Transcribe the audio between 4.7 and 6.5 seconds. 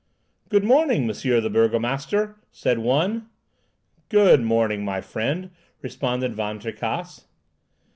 my friend," responded